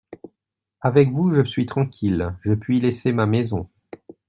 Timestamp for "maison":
3.27-3.69